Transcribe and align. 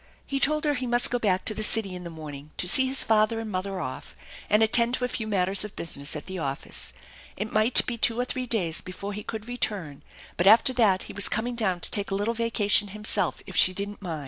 He 0.25 0.39
told 0.39 0.63
her 0.63 0.73
he 0.73 0.87
must 0.87 1.11
go 1.11 1.19
back 1.19 1.45
to 1.45 1.53
the 1.53 1.61
city 1.61 1.93
in 1.93 2.03
the 2.03 2.09
morning 2.09 2.49
to 2.57 2.67
see 2.67 2.87
his 2.87 3.03
father 3.03 3.39
and 3.39 3.51
mother 3.51 3.79
off 3.79 4.15
and 4.49 4.63
attend 4.63 4.95
to 4.95 5.05
a 5.05 5.07
few 5.07 5.27
matters 5.27 5.63
of 5.63 5.75
business 5.75 6.15
at 6.15 6.25
the 6.25 6.39
office. 6.39 6.91
It 7.37 7.53
might 7.53 7.85
be 7.85 7.99
two 7.99 8.19
or 8.19 8.25
three 8.25 8.47
days 8.47 8.81
before 8.81 9.13
he 9.13 9.21
could 9.21 9.47
return, 9.47 10.01
but 10.37 10.47
after 10.47 10.73
that 10.73 11.03
he 11.03 11.13
was 11.13 11.29
coming 11.29 11.53
down 11.53 11.81
to 11.81 11.91
take 11.91 12.09
a 12.09 12.15
little 12.15 12.33
vacation 12.33 12.87
himself 12.87 13.43
if 13.45 13.55
she 13.55 13.73
didn't 13.73 14.01
mind. 14.01 14.19